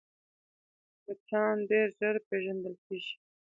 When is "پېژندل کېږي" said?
2.27-3.15